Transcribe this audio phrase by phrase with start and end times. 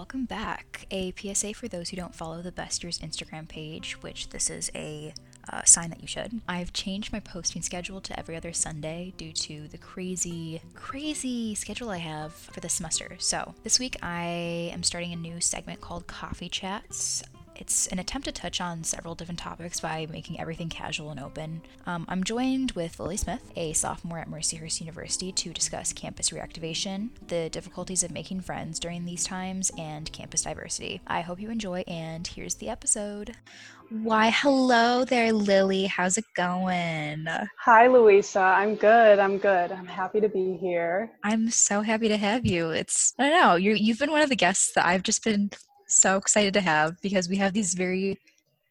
[0.00, 0.86] Welcome back.
[0.90, 4.70] A PSA for those who don't follow the Best Years Instagram page, which this is
[4.74, 5.12] a
[5.52, 6.40] uh, sign that you should.
[6.48, 11.90] I've changed my posting schedule to every other Sunday due to the crazy, crazy schedule
[11.90, 13.16] I have for the semester.
[13.18, 17.22] So this week I am starting a new segment called Coffee Chats.
[17.60, 21.60] It's an attempt to touch on several different topics by making everything casual and open.
[21.84, 27.10] Um, I'm joined with Lily Smith, a sophomore at Mercyhurst University, to discuss campus reactivation,
[27.28, 31.02] the difficulties of making friends during these times, and campus diversity.
[31.06, 33.36] I hope you enjoy, and here's the episode.
[33.90, 35.84] Why, hello there, Lily.
[35.84, 37.26] How's it going?
[37.58, 38.40] Hi, Louisa.
[38.40, 39.18] I'm good.
[39.18, 39.70] I'm good.
[39.70, 41.10] I'm happy to be here.
[41.24, 42.70] I'm so happy to have you.
[42.70, 43.54] It's I don't know.
[43.56, 45.50] You you've been one of the guests that I've just been
[45.90, 48.18] so excited to have because we have these very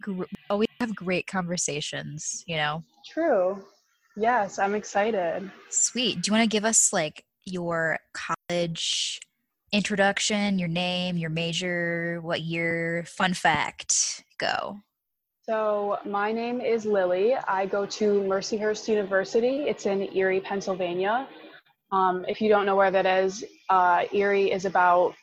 [0.01, 2.83] gr- always have great conversations you know?
[3.05, 3.63] True.
[4.15, 5.49] Yes i'm excited.
[5.69, 6.21] Sweet.
[6.21, 9.19] Do you want to give us like your college
[9.71, 14.79] introduction your name your major what year fun fact go?
[15.43, 17.35] So my name is lily.
[17.35, 19.63] I go to mercyhurst university.
[19.67, 21.27] It's in erie pennsylvania.
[21.91, 25.15] Um, if you don't know where that is uh, erie is about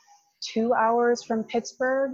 [0.53, 2.13] two hours from Pittsburgh.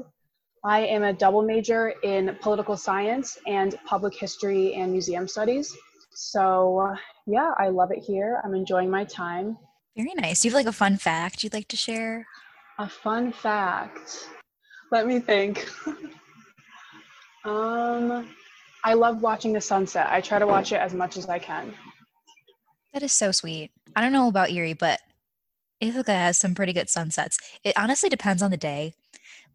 [0.65, 5.77] I am a double major in political science and public history and museum studies.
[6.15, 6.95] So,
[7.27, 8.41] yeah, I love it here.
[8.45, 9.59] I'm enjoying my time.
[9.97, 10.41] Very nice.
[10.41, 12.27] Do you have like a fun fact you'd like to share?
[12.79, 14.29] A fun fact.
[14.91, 15.69] Let me think.
[17.45, 18.29] um,
[18.85, 20.07] I love watching the sunset.
[20.11, 21.75] I try to watch it as much as I can.
[22.93, 23.71] That is so sweet.
[23.97, 25.01] I don't know about Erie, but
[25.83, 27.39] Ithaca has some pretty good sunsets.
[27.65, 28.95] It honestly depends on the day,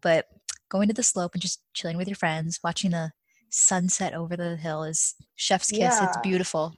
[0.02, 0.26] but
[0.68, 3.12] going to the slope and just chilling with your friends, watching the
[3.50, 5.80] sunset over the hill is chef's kiss.
[5.80, 6.06] Yeah.
[6.06, 6.74] It's beautiful.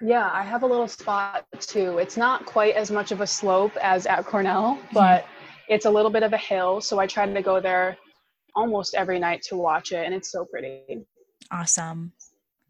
[0.00, 1.98] yeah, I have a little spot too.
[1.98, 4.94] It's not quite as much of a slope as at Cornell, mm-hmm.
[4.94, 5.74] but mm-hmm.
[5.74, 6.80] it's a little bit of a hill.
[6.80, 7.98] So I try to go there
[8.56, 11.04] almost every night to watch it, and it's so pretty.
[11.50, 12.12] Awesome.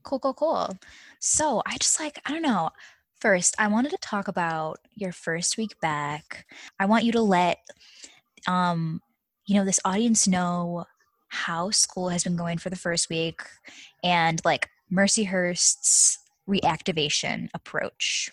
[0.02, 0.76] Cool, cool, cool.
[1.20, 2.70] So I just like, I don't know.
[3.22, 6.44] First, I wanted to talk about your first week back.
[6.80, 7.58] I want you to let
[8.48, 9.00] um,
[9.46, 10.86] you know, this audience know
[11.28, 13.40] how school has been going for the first week
[14.02, 16.18] and like Mercyhurst's
[16.48, 18.28] reactivation approach.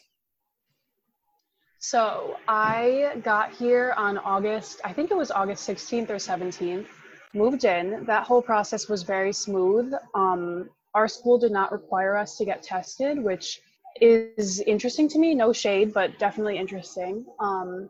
[1.77, 6.87] So I got here on August, I think it was August 16th or 17th,
[7.35, 8.05] moved in.
[8.05, 9.93] That whole process was very smooth.
[10.15, 13.61] Um, our school did not require us to get tested, which
[13.99, 15.35] is interesting to me.
[15.35, 17.25] No shade, but definitely interesting.
[17.39, 17.89] Um,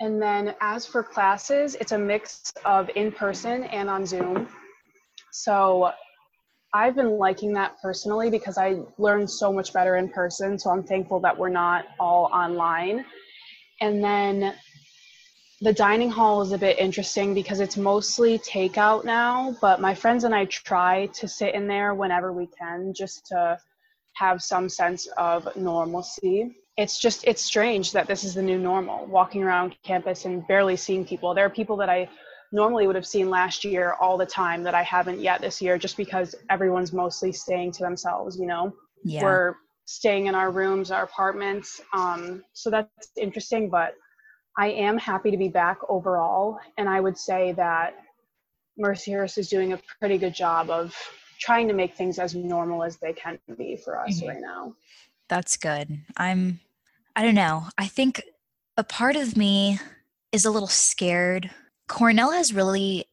[0.00, 4.48] and then as for classes, it's a mix of in person and on Zoom.
[5.32, 5.92] So
[6.72, 10.58] I've been liking that personally because I learn so much better in person.
[10.58, 13.04] So I'm thankful that we're not all online.
[13.80, 14.54] And then
[15.60, 20.24] the dining hall is a bit interesting because it's mostly takeout now, but my friends
[20.24, 23.58] and I try to sit in there whenever we can just to
[24.20, 26.36] have some sense of normalcy.
[26.76, 30.76] It's just, it's strange that this is the new normal, walking around campus and barely
[30.76, 31.34] seeing people.
[31.34, 32.08] There are people that I
[32.52, 35.78] normally would have seen last year all the time that I haven't yet this year
[35.78, 38.74] just because everyone's mostly staying to themselves, you know?
[39.04, 39.22] Yeah.
[39.24, 39.54] We're
[39.86, 41.80] staying in our rooms, our apartments.
[41.94, 43.94] Um, so that's interesting, but
[44.58, 46.58] I am happy to be back overall.
[46.76, 47.94] And I would say that
[48.78, 50.94] Mercyhurst is doing a pretty good job of
[51.40, 54.28] trying to make things as normal as they can be for us mm-hmm.
[54.28, 54.74] right now.
[55.28, 55.98] That's good.
[56.16, 56.60] I'm
[57.16, 57.64] I don't know.
[57.76, 58.22] I think
[58.76, 59.78] a part of me
[60.32, 61.50] is a little scared.
[61.88, 63.06] Cornell has really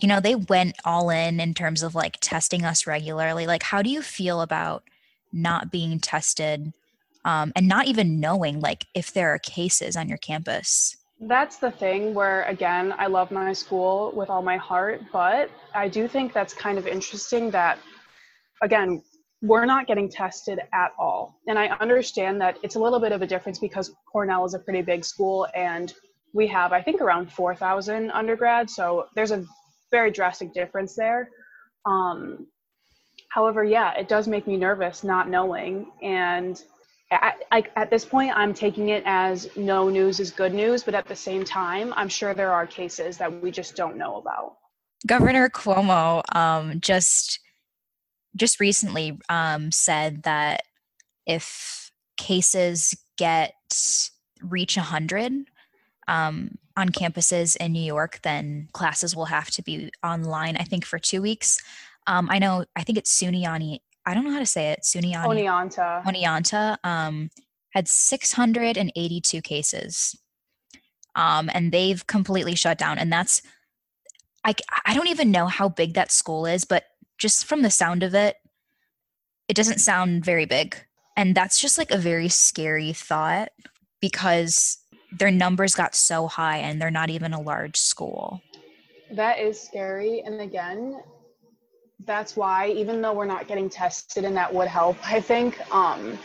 [0.00, 3.46] you know, they went all in in terms of like testing us regularly.
[3.46, 4.84] Like how do you feel about
[5.32, 6.72] not being tested
[7.24, 10.96] um, and not even knowing like if there are cases on your campus?
[11.24, 15.86] That's the thing where, again, I love my school with all my heart, but I
[15.86, 17.78] do think that's kind of interesting that,
[18.60, 19.00] again,
[19.40, 21.38] we're not getting tested at all.
[21.46, 24.58] And I understand that it's a little bit of a difference because Cornell is a
[24.58, 25.94] pretty big school and
[26.34, 28.74] we have, I think, around 4,000 undergrads.
[28.74, 29.44] So there's a
[29.92, 31.28] very drastic difference there.
[31.86, 32.48] Um,
[33.28, 35.92] however, yeah, it does make me nervous not knowing.
[36.02, 36.60] And
[37.50, 41.06] like at this point i'm taking it as no news is good news but at
[41.06, 44.56] the same time i'm sure there are cases that we just don't know about.
[45.06, 47.40] Governor cuomo um, just
[48.36, 50.62] just recently um, said that
[51.26, 53.54] if cases get
[54.42, 55.32] reach 100
[56.08, 60.84] um, on campuses in new york then classes will have to be online i think
[60.84, 61.58] for two weeks.
[62.06, 64.80] Um, i know i think it's Suniani I don't know how to say it.
[64.82, 65.26] Suniani.
[65.26, 66.02] Oneonta.
[66.04, 67.30] Oneonta um,
[67.70, 70.16] had 682 cases.
[71.14, 72.98] um, and they've completely shut down.
[72.98, 73.42] And that's
[74.44, 74.54] I
[74.86, 76.84] I don't even know how big that school is, but
[77.18, 78.36] just from the sound of it,
[79.48, 80.76] it doesn't sound very big.
[81.16, 83.50] And that's just like a very scary thought
[84.00, 84.78] because
[85.18, 88.40] their numbers got so high and they're not even a large school.
[89.10, 90.22] That is scary.
[90.24, 91.02] And again,
[92.06, 96.18] that's why even though we're not getting tested and that would help, I think, um,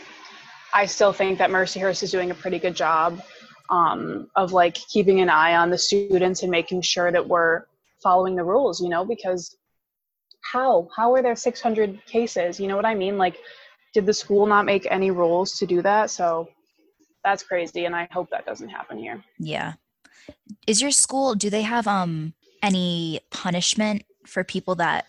[0.74, 3.22] I still think that Mercyhurst is doing a pretty good job
[3.70, 7.64] um, of like keeping an eye on the students and making sure that we're
[8.02, 9.56] following the rules, you know, because
[10.40, 10.88] how?
[10.94, 12.58] How are there 600 cases?
[12.58, 13.18] You know what I mean?
[13.18, 13.36] Like,
[13.94, 16.10] did the school not make any rules to do that?
[16.10, 16.48] So
[17.24, 17.84] that's crazy.
[17.84, 19.22] And I hope that doesn't happen here.
[19.38, 19.74] Yeah.
[20.66, 25.06] Is your school, do they have um any punishment for people that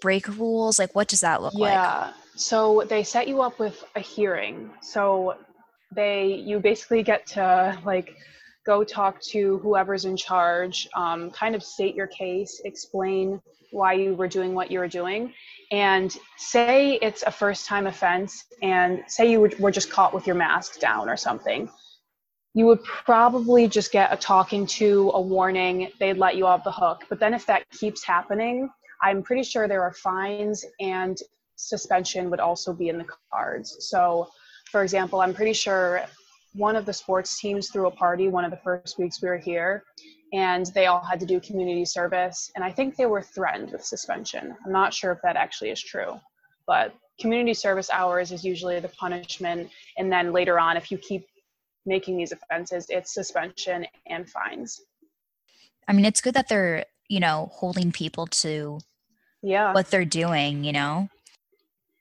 [0.00, 0.78] break rules?
[0.78, 1.60] Like, what does that look yeah.
[1.60, 1.72] like?
[1.72, 2.12] Yeah.
[2.36, 4.70] So they set you up with a hearing.
[4.80, 5.36] So
[5.94, 8.16] they, you basically get to like
[8.66, 13.40] go talk to whoever's in charge, um, kind of state your case, explain
[13.72, 15.32] why you were doing what you were doing,
[15.70, 20.36] and say it's a first time offense, and say you were just caught with your
[20.36, 21.68] mask down or something.
[22.54, 26.72] You would probably just get a talking to, a warning, they'd let you off the
[26.72, 27.04] hook.
[27.08, 28.68] But then if that keeps happening,
[29.02, 31.18] I'm pretty sure there are fines and
[31.56, 33.76] suspension would also be in the cards.
[33.90, 34.28] So,
[34.70, 36.02] for example, I'm pretty sure
[36.54, 39.38] one of the sports teams threw a party one of the first weeks we were
[39.38, 39.84] here
[40.32, 43.84] and they all had to do community service and i think they were threatened with
[43.84, 46.18] suspension i'm not sure if that actually is true
[46.66, 51.24] but community service hours is usually the punishment and then later on if you keep
[51.86, 54.80] making these offenses it's suspension and fines
[55.90, 58.78] I mean, it's good that they're, you know, holding people to
[59.42, 61.08] yeah what they're doing, you know?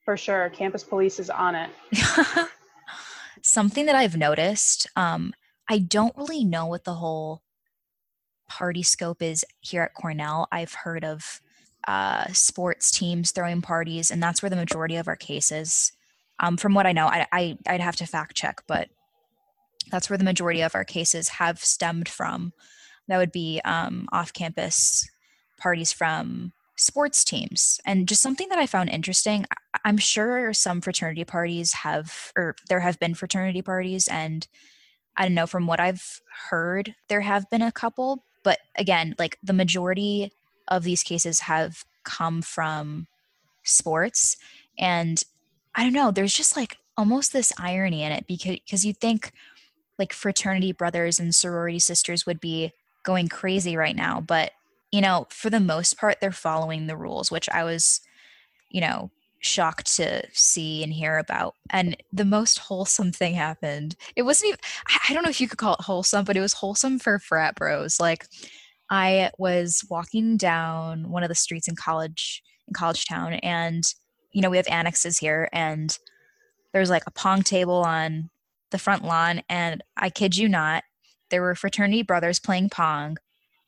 [0.05, 1.69] for sure campus police is on it
[3.41, 5.33] Something that I've noticed, um,
[5.69, 7.41] I don't really know what the whole
[8.49, 10.47] party scope is here at Cornell.
[10.51, 11.41] I've heard of
[11.87, 15.93] uh, sports teams throwing parties, and that's where the majority of our cases,
[16.39, 18.89] um, from what I know, I, I, I'd have to fact check, but
[19.91, 22.53] that's where the majority of our cases have stemmed from.
[23.07, 25.09] That would be um, off campus
[25.59, 27.79] parties from sports teams.
[27.85, 29.45] And just something that I found interesting
[29.85, 34.47] I'm sure some fraternity parties have, or there have been fraternity parties, and
[35.15, 38.23] I don't know, from what I've heard, there have been a couple.
[38.43, 40.31] But again, like the majority
[40.67, 43.07] of these cases have come from
[43.63, 44.37] sports.
[44.77, 45.23] And
[45.75, 49.31] I don't know, there's just like almost this irony in it because because you think
[49.97, 52.71] like fraternity brothers and sorority sisters would be
[53.03, 54.51] going crazy right now, but
[54.91, 58.01] you know, for the most part they're following the rules, which I was,
[58.69, 61.55] you know, shocked to see and hear about.
[61.69, 63.95] And the most wholesome thing happened.
[64.15, 64.59] It wasn't even
[65.09, 67.55] I- don't know if you could call it wholesome, but it was wholesome for frat
[67.55, 67.99] bros.
[67.99, 68.27] Like
[68.89, 73.83] I was walking down one of the streets in college in college town and
[74.31, 75.97] you know, we have annexes here and
[76.71, 78.29] there's like a pong table on
[78.71, 80.83] the front lawn and I kid you not,
[81.29, 83.17] there were fraternity brothers playing pong,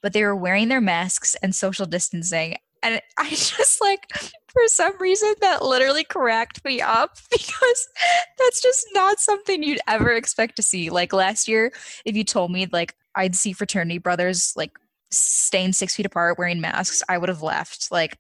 [0.01, 2.57] but they were wearing their masks and social distancing.
[2.83, 4.07] And I just like
[4.47, 7.87] for some reason that literally cracked me up because
[8.37, 10.90] that's just not something you'd ever expect to see.
[10.90, 11.71] Like last year,
[12.06, 14.71] if you told me like I'd see fraternity brothers like
[15.11, 17.92] staying six feet apart wearing masks, I would have left.
[17.92, 18.18] Like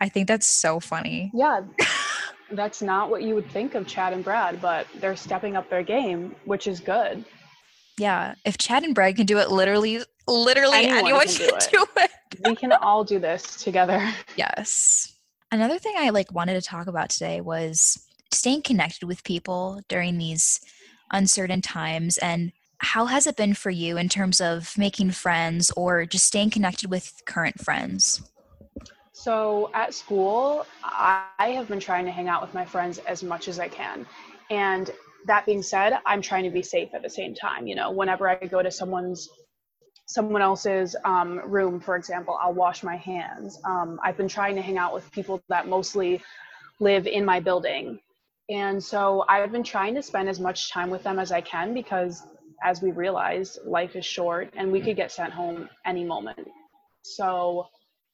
[0.00, 1.30] I think that's so funny.
[1.34, 1.62] yeah
[2.50, 5.82] that's not what you would think of chad and brad but they're stepping up their
[5.82, 7.24] game which is good
[7.98, 8.34] Yeah.
[8.44, 11.70] If Chad and Brad can do it, literally, literally Anyone anyone, can can, do it.
[11.70, 12.10] do it.
[12.48, 15.16] we can all do this together Yes.
[15.52, 20.18] Another thing I like wanted to talk about today was staying connected with people during
[20.18, 20.60] these
[21.12, 26.04] uncertain times and how has it been for you in terms of making friends or
[26.04, 28.20] just staying connected with current friends?
[29.12, 33.48] So at school, I have been trying to hang out with my friends as much
[33.48, 34.04] as I can.
[34.50, 34.90] And
[35.26, 37.66] that being said, I'm trying to be safe at the same time.
[37.66, 39.28] You know, whenever I go to someone's
[40.06, 43.58] someone else's um, room, for example, I'll wash my hands.
[43.64, 46.22] Um, I've been trying to hang out with people that mostly
[46.78, 47.98] live in my building.
[48.50, 51.72] And so I've been trying to spend as much time with them as I can
[51.72, 52.22] because,
[52.62, 56.48] as we realize, life is short and we could get sent home any moment.
[57.02, 57.66] So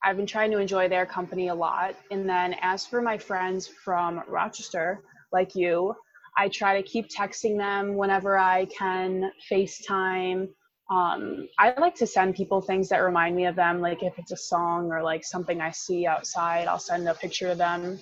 [0.04, 1.96] I've been trying to enjoy their company a lot.
[2.12, 5.00] And then as for my friends from Rochester,
[5.32, 5.94] like you,
[6.36, 10.48] I try to keep texting them whenever I can, FaceTime.
[10.90, 14.32] Um, I like to send people things that remind me of them, like if it's
[14.32, 18.00] a song or like something I see outside, I'll send a picture to them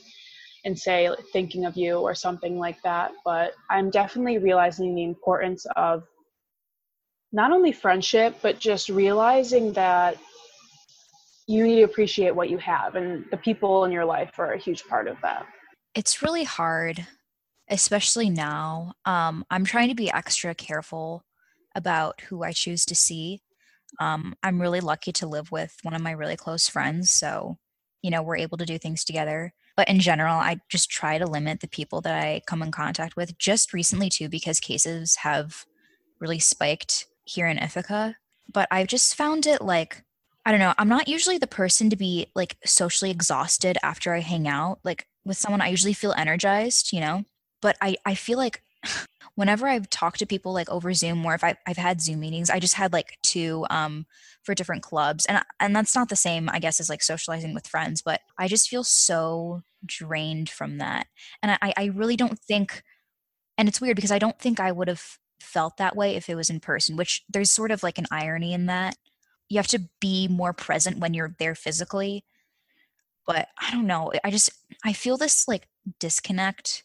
[0.64, 3.12] and say thinking of you or something like that.
[3.24, 6.04] But I'm definitely realizing the importance of
[7.32, 10.16] not only friendship, but just realizing that
[11.46, 14.58] you need to appreciate what you have and the people in your life are a
[14.58, 15.46] huge part of that.
[15.94, 17.06] It's really hard,
[17.70, 18.92] especially now.
[19.04, 21.24] Um, I'm trying to be extra careful
[21.74, 23.40] about who I choose to see.
[24.00, 27.10] Um, I'm really lucky to live with one of my really close friends.
[27.10, 27.58] So,
[28.02, 29.52] you know, we're able to do things together.
[29.76, 33.16] But in general, I just try to limit the people that I come in contact
[33.16, 35.64] with just recently, too, because cases have
[36.20, 38.16] really spiked here in Ithaca.
[38.52, 40.02] But I've just found it like,
[40.44, 44.20] I don't know, I'm not usually the person to be like socially exhausted after I
[44.20, 44.80] hang out.
[44.82, 47.24] Like with someone, I usually feel energized, you know?
[47.60, 48.62] But I, I feel like
[49.34, 52.50] whenever I've talked to people like over Zoom or if I've, I've had Zoom meetings,
[52.50, 54.06] I just had like two um,
[54.42, 55.26] for different clubs.
[55.26, 58.48] And, and that's not the same, I guess, as like socializing with friends, but I
[58.48, 61.06] just feel so drained from that.
[61.42, 62.82] And I, I really don't think,
[63.56, 66.34] and it's weird because I don't think I would have felt that way if it
[66.34, 68.96] was in person, which there's sort of like an irony in that.
[69.48, 72.24] You have to be more present when you're there physically.
[73.26, 74.12] But I don't know.
[74.24, 74.50] I just,
[74.84, 75.68] I feel this like
[76.00, 76.84] disconnect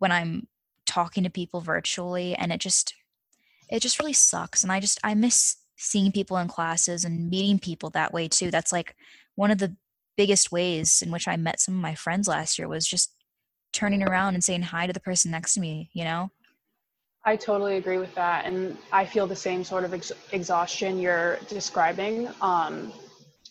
[0.00, 0.48] when I'm
[0.86, 2.94] talking to people virtually and it just
[3.68, 7.58] it just really sucks and i just i miss seeing people in classes and meeting
[7.58, 8.50] people that way too.
[8.50, 8.94] That's like
[9.34, 9.74] one of the
[10.16, 13.14] biggest ways in which i met some of my friends last year was just
[13.72, 16.30] turning around and saying hi to the person next to me you know?
[17.24, 21.38] I totally agree with that and i feel the same sort of ex- exhaustion you're
[21.48, 22.92] describing um,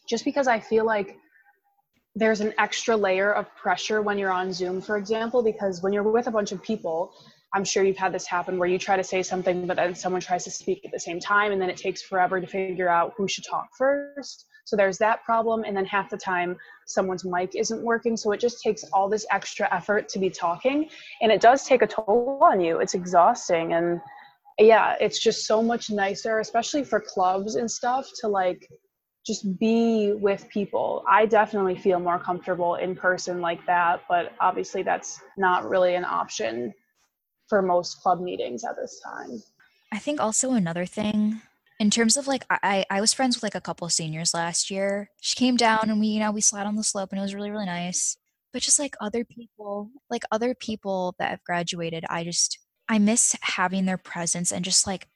[0.08, 1.18] just because i feel like
[2.16, 6.04] there's an extra layer of pressure when you're on Zoom, for example, because when you're
[6.04, 7.14] with a bunch of people,
[7.54, 10.22] I'm sure you've had this happen where you try to say something, but then someone
[10.22, 13.14] tries to speak at the same time, and then it takes forever to figure out
[13.18, 14.46] who should talk first.
[14.66, 18.16] So there's that problem, and then half the time someone's mic isn't working.
[18.16, 20.90] So it just takes all this extra effort to be talking,
[21.22, 22.80] and it does take a toll on you.
[22.80, 24.00] It's exhausting, and
[24.60, 28.68] yeah, it's just so much nicer, especially for clubs and stuff, to like
[29.30, 31.04] just be with people.
[31.08, 36.04] I definitely feel more comfortable in person like that, but obviously that's not really an
[36.04, 36.74] option
[37.48, 39.40] for most club meetings at this time.
[39.92, 41.42] I think also another thing
[41.80, 44.72] in terms of like I I was friends with like a couple of seniors last
[44.72, 45.12] year.
[45.22, 47.36] She came down and we you know we slid on the slope and it was
[47.36, 48.18] really really nice.
[48.52, 52.58] But just like other people, like other people that have graduated, I just
[52.88, 55.08] I miss having their presence and just like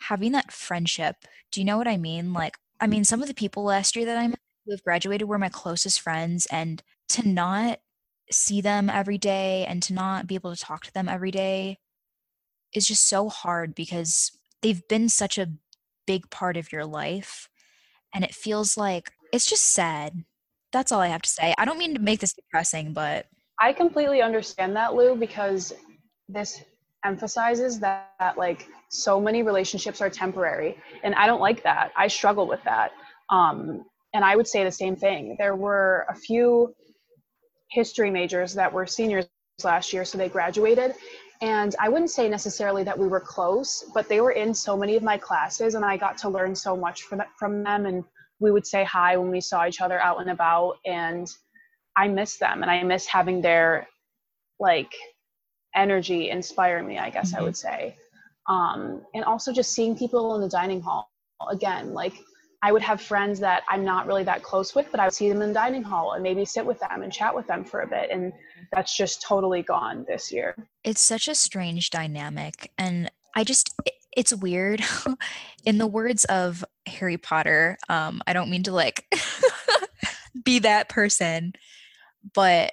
[0.00, 1.16] having that friendship.
[1.50, 2.34] Do you know what I mean?
[2.34, 5.28] Like I mean, some of the people last year that I met who have graduated
[5.28, 7.78] were my closest friends, and to not
[8.30, 11.78] see them every day and to not be able to talk to them every day
[12.74, 15.52] is just so hard because they've been such a
[16.06, 17.48] big part of your life.
[18.12, 20.24] And it feels like it's just sad.
[20.72, 21.54] That's all I have to say.
[21.56, 23.26] I don't mean to make this depressing, but.
[23.60, 25.72] I completely understand that, Lou, because
[26.28, 26.62] this
[27.04, 31.92] emphasizes that, that like so many relationships are temporary and i don't like that.
[31.96, 32.92] I struggle with that.
[33.30, 35.36] Um, and i would say the same thing.
[35.38, 36.74] There were a few
[37.70, 39.26] history majors that were seniors
[39.64, 40.94] last year so they graduated.
[41.40, 44.96] And i wouldn't say necessarily that we were close but they were in so many
[44.96, 47.86] of my classes and i got to learn so much from, from them.
[47.86, 48.04] And
[48.38, 51.26] we would say hi when we saw each other out and about and
[51.96, 53.86] i miss them and i miss having their
[54.60, 54.92] like
[55.74, 57.40] energy inspire me i guess mm-hmm.
[57.40, 57.96] i would say
[58.48, 61.10] um, and also just seeing people in the dining hall
[61.50, 62.14] again like
[62.62, 65.28] i would have friends that i'm not really that close with but i would see
[65.28, 67.82] them in the dining hall and maybe sit with them and chat with them for
[67.82, 68.32] a bit and
[68.72, 73.74] that's just totally gone this year it's such a strange dynamic and i just
[74.16, 74.82] it's weird
[75.66, 79.04] in the words of harry potter um, i don't mean to like
[80.44, 81.52] be that person
[82.34, 82.72] but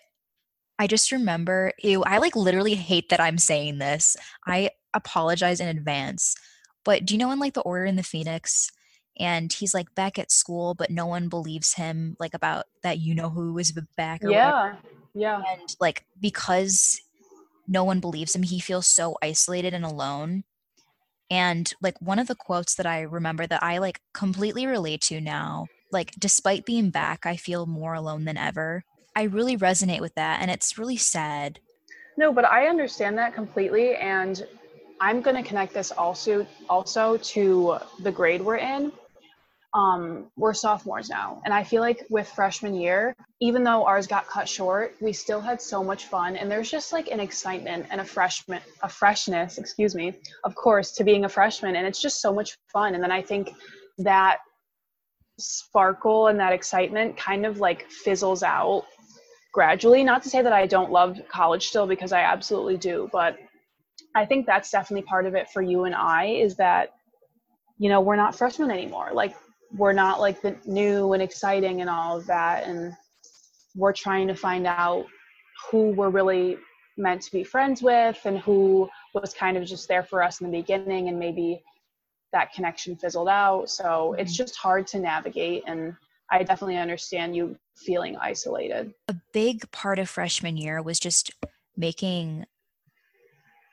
[0.79, 4.17] I just remember, ew, I like literally hate that I'm saying this.
[4.45, 6.35] I apologize in advance.
[6.83, 8.71] But do you know in like the Order in the Phoenix,
[9.19, 13.13] and he's like back at school, but no one believes him like about that you
[13.13, 14.21] know who is back.
[14.23, 14.77] yeah, whatever.
[15.13, 15.41] yeah.
[15.51, 17.01] And like because
[17.67, 20.43] no one believes him, he feels so isolated and alone.
[21.29, 25.21] And like one of the quotes that I remember that I like completely relate to
[25.21, 28.83] now, like despite being back, I feel more alone than ever.
[29.15, 31.59] I really resonate with that, and it's really sad.
[32.17, 34.45] No, but I understand that completely, and
[35.00, 38.91] I'm going to connect this also also to the grade we're in.
[39.73, 44.27] Um, we're sophomores now, and I feel like with freshman year, even though ours got
[44.27, 48.00] cut short, we still had so much fun, and there's just like an excitement and
[48.00, 52.21] a freshman, a freshness, excuse me, of course, to being a freshman, and it's just
[52.21, 52.93] so much fun.
[52.93, 53.50] And then I think
[53.97, 54.41] that
[55.39, 58.85] sparkle and that excitement kind of like fizzles out
[59.53, 60.03] gradually.
[60.03, 63.39] Not to say that I don't love college still, because I absolutely do, but
[64.15, 66.93] I think that's definitely part of it for you and I is that
[67.77, 69.10] you know, we're not freshmen anymore.
[69.13, 69.36] Like
[69.75, 72.65] we're not like the new and exciting and all of that.
[72.65, 72.93] And
[73.75, 75.05] we're trying to find out
[75.70, 76.58] who we're really
[76.98, 80.50] meant to be friends with and who was kind of just there for us in
[80.50, 81.63] the beginning and maybe
[82.32, 83.70] that connection fizzled out.
[83.70, 84.43] So it's mm-hmm.
[84.43, 85.96] just hard to navigate and
[86.32, 88.93] I definitely understand you feeling isolated.
[89.08, 91.32] A big part of freshman year was just
[91.75, 92.46] making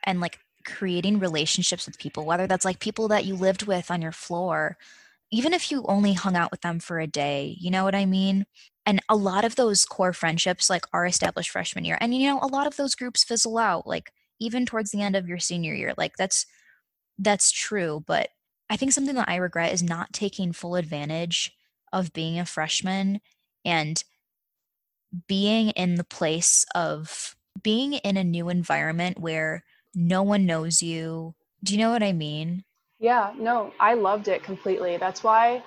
[0.03, 4.01] and like creating relationships with people, whether that's like people that you lived with on
[4.01, 4.77] your floor,
[5.31, 8.05] even if you only hung out with them for a day, you know what I
[8.05, 8.45] mean?
[8.85, 11.97] And a lot of those core friendships like are established freshman year.
[12.01, 15.15] And you know, a lot of those groups fizzle out like even towards the end
[15.15, 15.93] of your senior year.
[15.97, 16.45] Like that's
[17.17, 18.29] that's true, but
[18.69, 21.51] I think something that I regret is not taking full advantage
[21.93, 23.19] of being a freshman
[23.65, 24.03] and
[25.27, 29.63] being in the place of being in a new environment where
[29.93, 31.35] no one knows you.
[31.63, 32.63] Do you know what I mean?
[32.99, 34.97] Yeah, no, I loved it completely.
[34.97, 35.63] That's why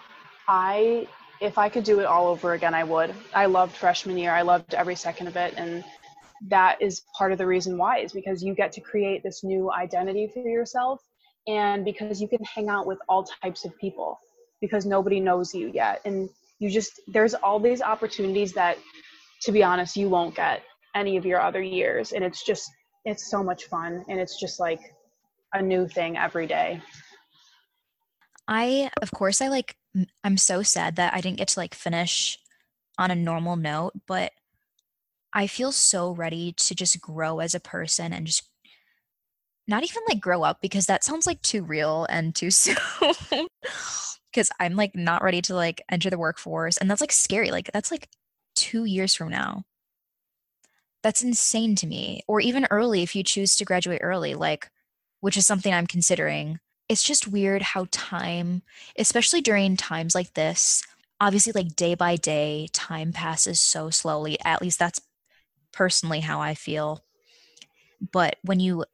[0.48, 1.06] I,
[1.40, 3.14] if I could do it all over again, I would.
[3.34, 4.32] I loved freshman year.
[4.32, 5.54] I loved every second of it.
[5.56, 5.84] And
[6.48, 9.72] that is part of the reason why, is because you get to create this new
[9.72, 11.00] identity for yourself
[11.46, 14.18] and because you can hang out with all types of people
[14.60, 16.00] because nobody knows you yet.
[16.04, 16.28] And
[16.58, 18.78] you just, there's all these opportunities that,
[19.42, 20.62] to be honest, you won't get
[20.94, 22.12] any of your other years.
[22.12, 22.70] And it's just,
[23.04, 24.94] it's so much fun and it's just like
[25.52, 26.80] a new thing every day.
[28.48, 29.76] I of course I like
[30.22, 32.38] I'm so sad that I didn't get to like finish
[32.98, 34.32] on a normal note, but
[35.32, 38.48] I feel so ready to just grow as a person and just
[39.66, 42.76] not even like grow up because that sounds like too real and too soon.
[44.34, 47.50] Cuz I'm like not ready to like enter the workforce and that's like scary.
[47.50, 48.08] Like that's like
[48.56, 49.64] 2 years from now.
[51.04, 52.22] That's insane to me.
[52.26, 54.70] Or even early if you choose to graduate early, like,
[55.20, 56.58] which is something I'm considering.
[56.88, 58.62] It's just weird how time,
[58.98, 60.82] especially during times like this,
[61.20, 64.38] obviously, like day by day, time passes so slowly.
[64.46, 65.00] At least that's
[65.72, 67.04] personally how I feel.
[68.12, 68.86] But when you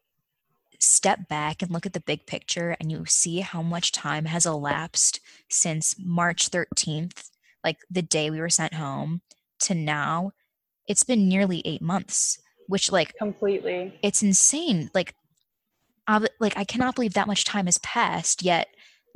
[0.81, 4.47] step back and look at the big picture and you see how much time has
[4.47, 7.31] elapsed since March 13th,
[7.63, 9.21] like the day we were sent home,
[9.61, 10.33] to now,
[10.91, 13.99] it's been nearly eight months which like completely.
[14.03, 14.91] it's insane.
[14.95, 15.15] Like
[16.09, 18.69] ob- like i cannot believe that much time has passed yet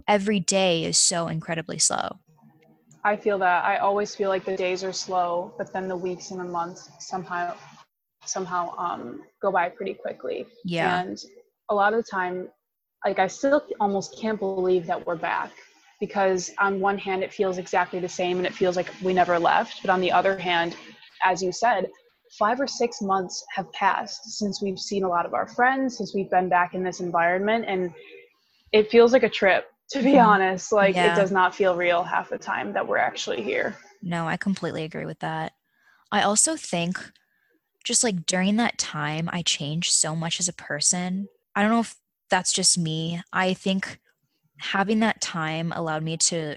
[0.08, 2.18] every day is so incredibly slow.
[3.04, 3.64] I feel that.
[3.64, 6.90] I always feel like the days are slow but then the weeks and the months
[7.00, 7.54] somehow
[8.24, 10.46] somehow um go by pretty quickly.
[10.64, 11.00] Yeah.
[11.00, 11.20] And
[11.70, 12.48] a lot of the time
[13.04, 15.50] like i still almost can't believe that we're back
[16.00, 19.38] because on one hand it feels exactly the same and it feels like we never
[19.38, 20.76] left but on the other hand
[21.24, 21.90] as you said,
[22.38, 26.14] five or six months have passed since we've seen a lot of our friends, since
[26.14, 27.64] we've been back in this environment.
[27.66, 27.92] And
[28.72, 30.26] it feels like a trip, to be mm-hmm.
[30.26, 30.72] honest.
[30.72, 31.12] Like yeah.
[31.12, 33.76] it does not feel real half the time that we're actually here.
[34.02, 35.52] No, I completely agree with that.
[36.12, 36.98] I also think
[37.84, 41.28] just like during that time, I changed so much as a person.
[41.54, 41.96] I don't know if
[42.30, 43.20] that's just me.
[43.32, 44.00] I think
[44.58, 46.56] having that time allowed me to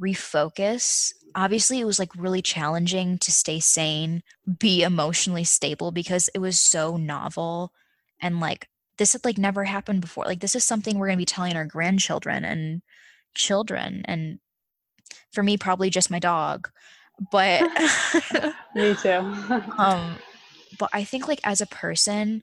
[0.00, 4.22] refocus obviously it was like really challenging to stay sane,
[4.58, 7.72] be emotionally stable because it was so novel
[8.20, 10.24] and like this had like never happened before.
[10.24, 12.82] Like this is something we're going to be telling our grandchildren and
[13.34, 14.38] children and
[15.32, 16.70] for me probably just my dog.
[17.30, 17.62] But
[18.74, 19.10] me too.
[19.78, 20.16] um
[20.78, 22.42] but I think like as a person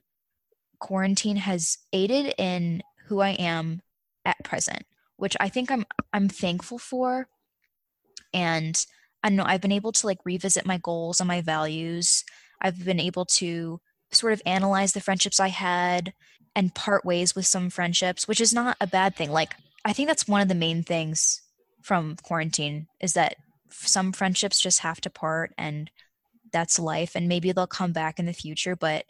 [0.78, 3.80] quarantine has aided in who I am
[4.24, 4.84] at present,
[5.16, 7.28] which I think I'm I'm thankful for
[8.32, 8.84] and
[9.22, 12.24] I know, I've been able to like revisit my goals and my values.
[12.60, 16.12] I've been able to sort of analyze the friendships I had
[16.54, 19.30] and part ways with some friendships, which is not a bad thing.
[19.30, 21.40] Like, I think that's one of the main things
[21.82, 23.36] from quarantine is that
[23.70, 25.90] some friendships just have to part and
[26.52, 29.06] that's life and maybe they'll come back in the future, but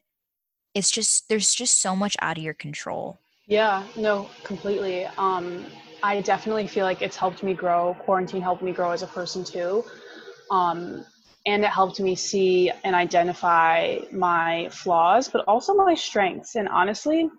[0.75, 3.19] it's just there's just so much out of your control.
[3.47, 5.05] Yeah, no, completely.
[5.19, 5.67] Um
[6.03, 7.95] I definitely feel like it's helped me grow.
[8.01, 9.85] Quarantine helped me grow as a person too.
[10.51, 11.05] Um,
[11.47, 16.57] and it helped me see and identify my flaws, but also my strengths.
[16.57, 17.31] And honestly,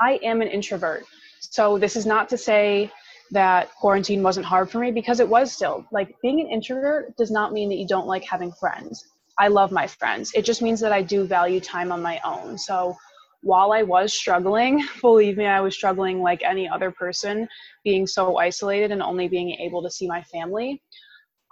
[0.00, 1.04] I am an introvert.
[1.40, 2.90] So this is not to say
[3.30, 5.84] that quarantine wasn't hard for me because it was still.
[5.92, 9.04] Like being an introvert does not mean that you don't like having friends.
[9.38, 10.32] I love my friends.
[10.34, 12.58] It just means that I do value time on my own.
[12.58, 12.96] So
[13.44, 17.46] while I was struggling, believe me, I was struggling like any other person,
[17.84, 20.82] being so isolated and only being able to see my family.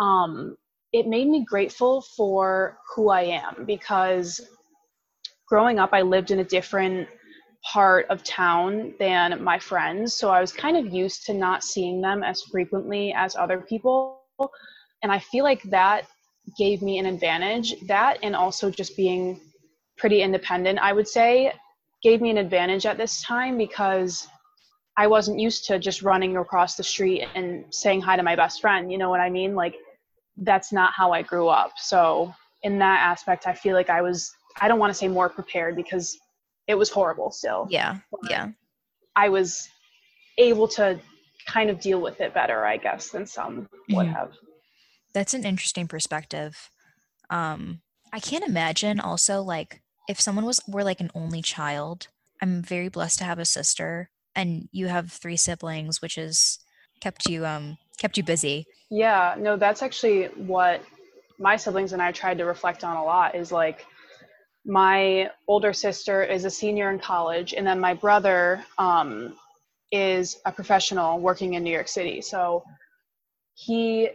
[0.00, 0.57] Um,
[0.92, 4.40] it made me grateful for who I am because
[5.46, 7.09] growing up, I lived in a different
[7.62, 10.14] part of town than my friends.
[10.14, 14.22] So I was kind of used to not seeing them as frequently as other people.
[15.02, 16.07] And I feel like that
[16.59, 17.74] gave me an advantage.
[17.87, 19.40] That and also just being
[19.98, 21.52] pretty independent, I would say,
[22.02, 24.26] gave me an advantage at this time because
[24.96, 28.60] I wasn't used to just running across the street and saying hi to my best
[28.60, 28.90] friend.
[28.92, 29.54] You know what I mean?
[29.54, 29.76] Like,
[30.36, 31.72] that's not how I grew up.
[31.76, 35.28] So, in that aspect, I feel like I was, I don't want to say more
[35.28, 36.16] prepared because
[36.68, 37.66] it was horrible still.
[37.70, 37.98] Yeah.
[38.28, 38.48] Yeah.
[39.16, 39.68] I was
[40.38, 41.00] able to
[41.46, 44.14] kind of deal with it better, I guess, than some would Mhm.
[44.14, 44.32] have.
[45.12, 46.70] That's an interesting perspective.
[47.30, 52.08] Um, I can't imagine also like if someone was were like an only child.
[52.40, 56.58] I'm very blessed to have a sister, and you have three siblings, which has
[57.00, 58.66] kept you um kept you busy.
[58.90, 60.82] Yeah, no, that's actually what
[61.38, 63.86] my siblings and I tried to reflect on a lot is like
[64.64, 69.34] my older sister is a senior in college, and then my brother um,
[69.90, 72.20] is a professional working in New York City.
[72.20, 72.62] So
[73.54, 74.10] he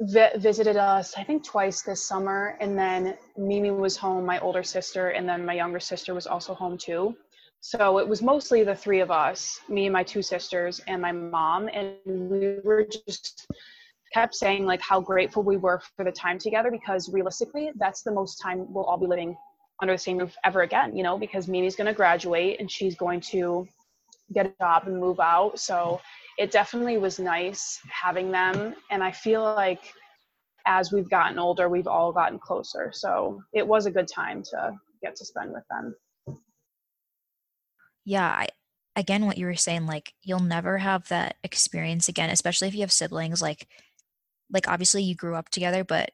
[0.00, 4.62] vi- visited us, I think, twice this summer, and then Mimi was home, my older
[4.62, 7.16] sister, and then my younger sister was also home too.
[7.60, 11.12] So it was mostly the three of us, me and my two sisters, and my
[11.12, 13.46] mom, and we were just
[14.12, 18.10] kept saying like how grateful we were for the time together because realistically that's the
[18.12, 19.36] most time we'll all be living
[19.82, 22.94] under the same roof ever again you know because mimi's going to graduate and she's
[22.94, 23.66] going to
[24.32, 26.00] get a job and move out so
[26.38, 29.92] it definitely was nice having them and i feel like
[30.66, 34.72] as we've gotten older we've all gotten closer so it was a good time to
[35.02, 35.94] get to spend with them
[38.06, 38.48] Yeah, I
[38.98, 42.80] again what you were saying like you'll never have that experience again, especially if you
[42.80, 43.68] have siblings like
[44.50, 46.10] like obviously you grew up together, but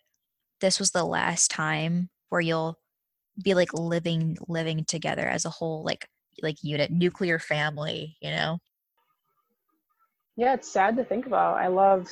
[0.60, 2.78] this was the last time where you'll
[3.42, 6.08] be like living living together as a whole like
[6.42, 8.58] like unit nuclear family, you know?
[10.36, 12.08] Yeah it's sad to think about i love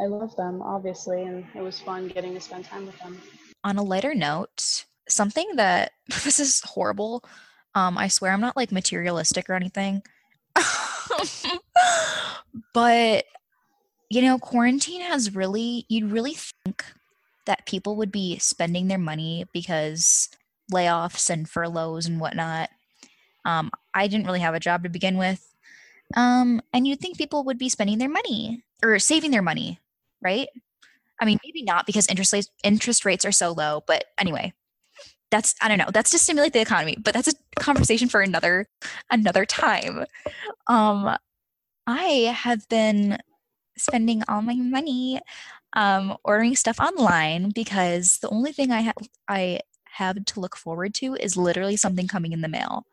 [0.00, 3.20] i love them obviously and it was fun getting to spend time with them
[3.64, 7.24] on a lighter note, something that this is horrible.
[7.74, 10.02] Um, I swear I'm not like materialistic or anything.
[12.74, 13.24] but
[14.10, 16.84] you know, quarantine has really you'd really think
[17.46, 20.28] that people would be spending their money because
[20.72, 22.70] layoffs and furloughs and whatnot.
[23.44, 25.47] Um, I didn't really have a job to begin with.
[26.16, 29.78] Um, and you'd think people would be spending their money or saving their money,
[30.22, 30.48] right?
[31.20, 34.52] I mean, maybe not because interest rates interest rates are so low, but anyway,
[35.30, 35.90] that's I don't know.
[35.92, 38.66] That's to stimulate the economy, but that's a conversation for another
[39.10, 40.04] another time.
[40.68, 41.16] Um,
[41.86, 43.18] I have been
[43.76, 45.20] spending all my money
[45.74, 48.96] um, ordering stuff online because the only thing I have
[49.28, 49.60] I
[49.92, 52.84] have to look forward to is literally something coming in the mail.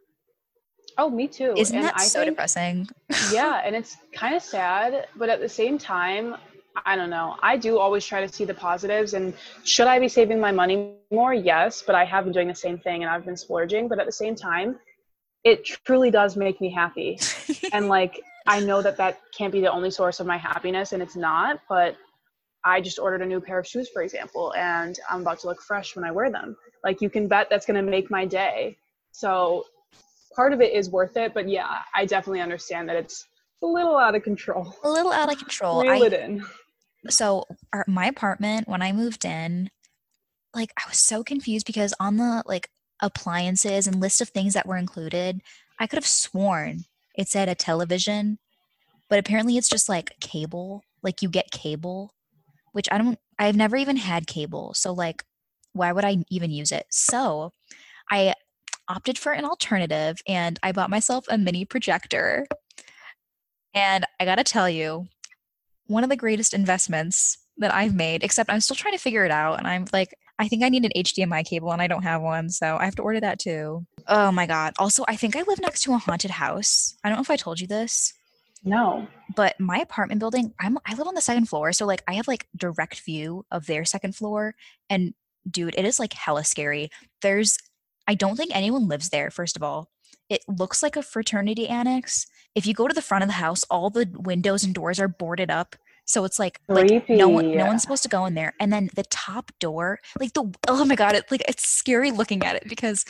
[0.97, 2.87] Oh me too Isn't and that I so think- depressing?
[3.31, 6.35] yeah, and it's kind of sad, but at the same time,
[6.85, 7.37] I don't know.
[7.41, 9.13] I do always try to see the positives.
[9.13, 11.33] And should I be saving my money more?
[11.33, 13.87] Yes, but I have been doing the same thing and I've been splurging.
[13.87, 14.77] But at the same time,
[15.45, 17.17] it truly does make me happy.
[17.73, 21.01] and like, I know that that can't be the only source of my happiness, and
[21.01, 21.61] it's not.
[21.69, 21.95] But
[22.65, 25.61] I just ordered a new pair of shoes, for example, and I'm about to look
[25.61, 26.57] fresh when I wear them.
[26.83, 28.77] Like, you can bet that's going to make my day.
[29.13, 29.63] So
[30.35, 31.33] part of it is worth it.
[31.33, 33.25] But yeah, I definitely understand that it's
[33.63, 34.75] a little out of control.
[34.83, 35.81] a little out of control.
[35.81, 36.45] Reel I, it in.
[37.09, 39.69] so our, my apartment when i moved in
[40.55, 42.69] like i was so confused because on the like
[43.01, 45.41] appliances and list of things that were included
[45.79, 46.79] i could have sworn
[47.15, 48.39] it said a television
[49.09, 52.13] but apparently it's just like cable like you get cable
[52.71, 55.23] which i don't i've never even had cable so like
[55.73, 57.51] why would i even use it so
[58.09, 58.33] i
[58.87, 62.45] opted for an alternative and i bought myself a mini projector
[63.73, 65.07] and i gotta tell you
[65.87, 69.31] one of the greatest investments that I've made, except I'm still trying to figure it
[69.31, 69.59] out.
[69.59, 72.49] And I'm like, I think I need an HDMI cable and I don't have one.
[72.49, 73.85] So I have to order that too.
[74.07, 74.73] Oh my God.
[74.77, 76.97] Also, I think I live next to a haunted house.
[77.03, 78.13] I don't know if I told you this,
[78.65, 79.07] No.
[79.35, 81.71] but my apartment building, I'm, I live on the second floor.
[81.71, 84.55] So like I have like direct view of their second floor.
[84.89, 85.13] And
[85.49, 86.89] dude, it is like hella scary.
[87.21, 87.57] There's,
[88.07, 89.89] I don't think anyone lives there, first of all.
[90.29, 92.27] It looks like a fraternity annex.
[92.55, 95.07] If you go to the front of the house, all the windows and doors are
[95.07, 95.75] boarded up.
[96.05, 98.53] So it's like like no one no one's supposed to go in there.
[98.59, 102.43] And then the top door, like the oh my god, it like it's scary looking
[102.43, 103.05] at it because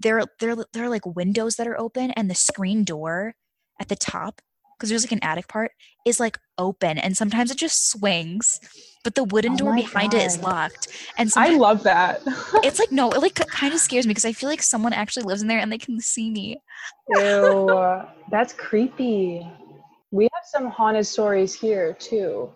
[0.00, 3.34] there there there are like windows that are open and the screen door
[3.80, 4.40] at the top
[4.78, 5.72] because there's like an attic part,
[6.04, 8.60] is like open and sometimes it just swings,
[9.02, 10.88] but the wooden Oh door behind it is locked.
[11.16, 12.22] And I love that.
[12.62, 15.24] it's like no, it like kind of scares me because I feel like someone actually
[15.24, 16.62] lives in there and they can see me.
[17.08, 19.46] Ew, that's creepy.
[20.10, 22.52] We have some haunted stories here too.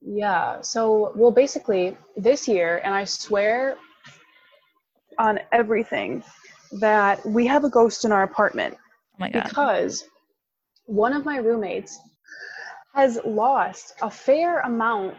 [0.00, 3.76] Yeah, so well, basically this year, and I swear
[5.18, 6.24] on everything
[6.80, 9.44] that we have a ghost in our apartment Oh my god.
[9.44, 10.04] because
[10.86, 11.98] one of my roommates
[12.94, 15.14] has lost a fair amount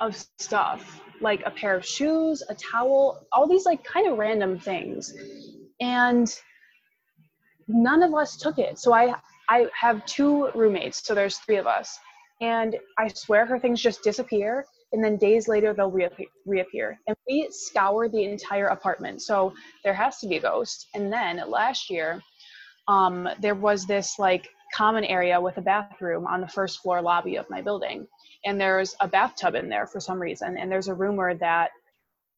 [0.00, 4.58] of stuff like a pair of shoes a towel all these like kind of random
[4.58, 5.14] things.
[5.80, 6.34] And
[7.68, 8.78] none of us took it.
[8.78, 9.14] So i
[9.48, 11.98] i have two roommates so there's three of us.
[12.40, 16.98] And i swear her things just disappear and then days later they'll reappear, reappear.
[17.06, 19.22] And we scour the entire apartment.
[19.22, 20.88] So there has to be a ghost.
[20.94, 22.20] And then last year
[22.88, 27.36] um, there was this like common area with a bathroom on the first floor lobby
[27.36, 28.06] of my building.
[28.44, 30.56] And there's a bathtub in there for some reason.
[30.58, 31.70] And there's a rumor that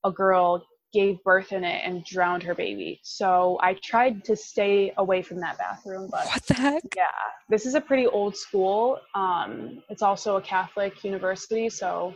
[0.04, 3.00] a girl gave birth in it and drowned her baby.
[3.02, 6.82] So i tried to stay away from that bathroom but What the heck?
[6.96, 7.04] yeah
[7.48, 9.00] this is a pretty old school.
[9.14, 12.14] Um, it's also a catholic university so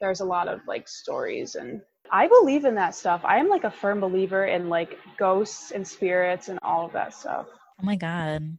[0.00, 1.54] there's a lot of like stories.
[1.54, 3.20] And i believe in that stuff.
[3.24, 7.12] I am like a firm believer in like ghosts and spirits and all of that
[7.14, 7.46] stuff.
[7.80, 8.56] Oh my god.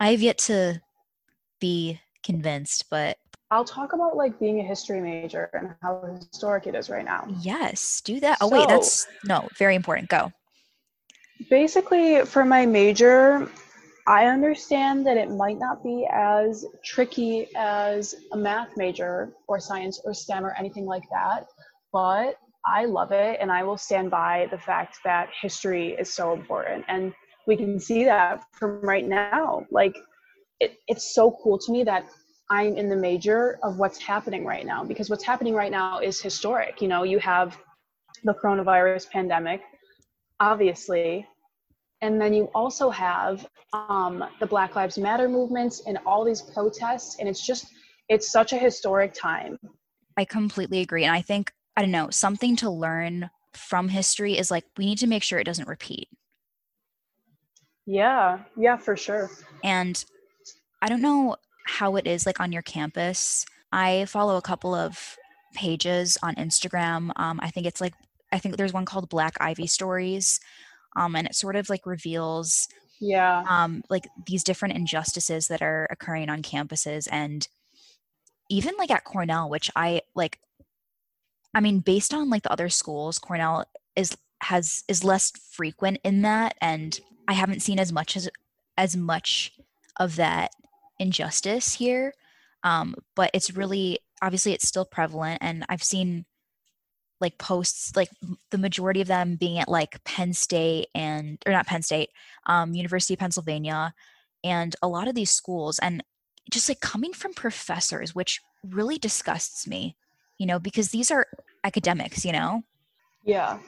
[0.00, 0.80] I have yet to
[1.60, 3.18] be convinced, but
[3.50, 7.26] I'll talk about like being a history major and how historic it is right now.
[7.40, 8.38] yes, do that.
[8.40, 10.08] Oh wait, that's no, very important.
[10.08, 10.32] Go.
[11.50, 13.50] Basically, for my major,
[14.06, 20.00] I understand that it might not be as tricky as a math major or science
[20.04, 21.46] or STEM or anything like that,
[21.92, 26.32] but I love it and I will stand by the fact that history is so
[26.32, 26.84] important.
[26.88, 27.12] And
[27.46, 29.66] we can see that from right now.
[29.70, 29.96] Like,
[30.60, 32.06] it, it's so cool to me that
[32.50, 36.20] I'm in the major of what's happening right now because what's happening right now is
[36.20, 36.82] historic.
[36.82, 37.58] You know, you have
[38.24, 39.62] the coronavirus pandemic,
[40.38, 41.26] obviously,
[42.02, 47.16] and then you also have um, the Black Lives Matter movements and all these protests,
[47.18, 47.66] and it's just
[48.08, 49.58] it's such a historic time.
[50.16, 51.04] I completely agree.
[51.04, 54.98] And I think, I don't know, something to learn from history is like we need
[54.98, 56.08] to make sure it doesn't repeat.
[57.86, 59.30] Yeah, yeah, for sure.
[59.62, 60.04] And
[60.80, 63.44] I don't know how it is like on your campus.
[63.72, 65.16] I follow a couple of
[65.54, 67.10] pages on Instagram.
[67.16, 67.94] Um, I think it's like,
[68.32, 70.40] I think there's one called Black Ivy Stories.
[70.96, 72.68] Um, and it sort of like reveals
[73.00, 77.48] Yeah, um, like these different injustices that are occurring on campuses and
[78.50, 80.38] even like at Cornell, which I like,
[81.54, 83.64] I mean, based on like the other schools, Cornell
[83.96, 88.28] is has is less frequent in that, and I haven't seen as much as
[88.76, 89.52] as much
[89.98, 90.50] of that
[90.98, 92.14] injustice here.
[92.64, 96.24] Um, but it's really obviously it's still prevalent, and I've seen
[97.20, 98.08] like posts like
[98.50, 102.10] the majority of them being at like Penn State and or not Penn State,
[102.46, 103.94] um, University of Pennsylvania,
[104.44, 106.02] and a lot of these schools, and
[106.50, 109.96] just like coming from professors, which really disgusts me,
[110.38, 111.26] you know, because these are
[111.64, 112.62] academics, you know.
[113.24, 113.58] yeah.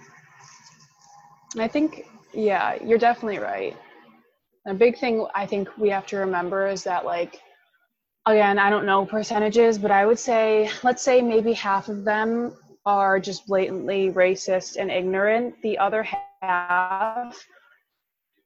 [1.57, 3.77] I think, yeah, you're definitely right.
[4.67, 7.41] A big thing I think we have to remember is that, like,
[8.27, 12.57] again, I don't know percentages, but I would say, let's say maybe half of them
[12.87, 15.55] are just blatantly racist and ignorant.
[15.63, 16.07] The other
[16.43, 17.47] half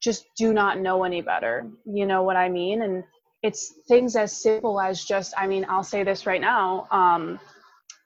[0.00, 1.68] just do not know any better.
[1.84, 2.82] You know what I mean?
[2.82, 3.04] And
[3.42, 6.86] it's things as simple as just, I mean, I'll say this right now.
[6.90, 7.38] Um,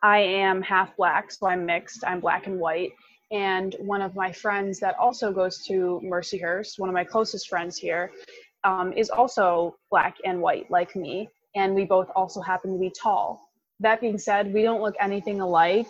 [0.03, 2.05] I am half black, so I'm mixed.
[2.07, 2.92] I'm black and white.
[3.33, 7.79] And one of my friends that also goes to Mercyhurst, one of my closest friends
[7.79, 8.12] here,
[8.64, 11.29] um, is also black and white like me.
[11.55, 13.49] And we both also happen to be tall.
[13.81, 15.88] That being said, we don't look anything alike,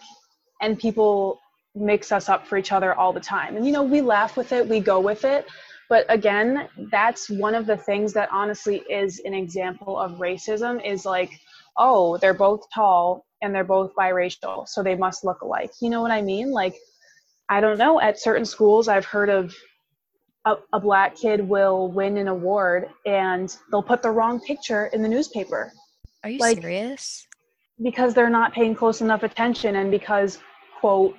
[0.61, 1.41] and people
[1.75, 3.57] mix us up for each other all the time.
[3.57, 5.47] And you know, we laugh with it, we go with it.
[5.89, 11.05] But again, that's one of the things that honestly is an example of racism is
[11.05, 11.31] like,
[11.77, 15.73] oh, they're both tall and they're both biracial, so they must look alike.
[15.81, 16.51] You know what I mean?
[16.51, 16.77] Like,
[17.53, 18.01] I don't know.
[18.01, 19.55] At certain schools, I've heard of
[20.47, 25.03] a, a black kid will win an award and they'll put the wrong picture in
[25.03, 25.71] the newspaper
[26.25, 27.27] Are you Like- serious?
[27.83, 30.39] because they're not paying close enough attention and because,
[30.81, 31.15] quote,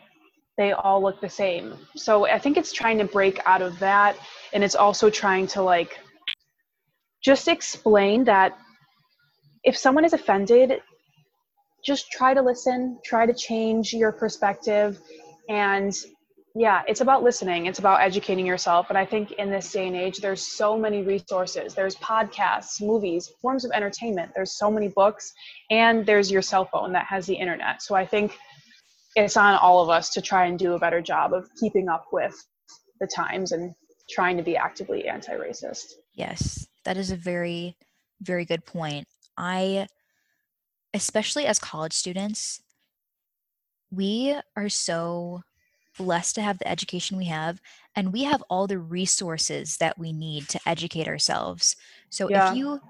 [0.58, 1.76] they all look the same.
[1.96, 4.16] So I think it's trying to break out of that.
[4.54, 6.00] And it's also trying to, like,
[7.24, 8.58] just explain that
[9.64, 10.80] if someone is offended,
[11.86, 15.00] just try to listen, try to change your perspective,
[15.50, 15.92] and
[16.56, 17.66] yeah, it's about listening.
[17.66, 18.90] It's about educating yourself.
[18.90, 21.74] And I think in this day and age, there's so many resources.
[21.74, 24.34] There's podcasts, movies, forms of entertainment.
[24.36, 25.34] There's so many books,
[25.72, 27.82] and there's your cell phone that has the internet.
[27.82, 28.38] So I think
[29.16, 32.06] it's on all of us to try and do a better job of keeping up
[32.12, 32.36] with
[33.00, 33.74] the times and
[34.10, 35.94] trying to be actively anti-racist.
[36.14, 37.76] Yes, that is a very,
[38.22, 39.08] very good point.
[39.38, 39.88] I,
[40.94, 42.62] especially as college students,
[43.92, 45.42] we are so
[45.98, 47.62] blessed to have the education we have
[47.96, 51.76] and we have all the resources that we need to educate ourselves.
[52.10, 52.52] So yeah.
[52.52, 52.82] if you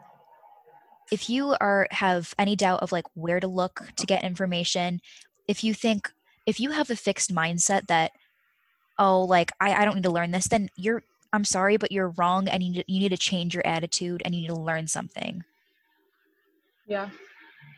[1.11, 5.01] if you are have any doubt of like where to look to get information
[5.47, 6.11] if you think
[6.45, 8.11] if you have a fixed mindset that
[8.97, 12.13] oh like i, I don't need to learn this then you're i'm sorry but you're
[12.17, 14.87] wrong and you need, you need to change your attitude and you need to learn
[14.87, 15.43] something.
[16.87, 17.09] Yeah.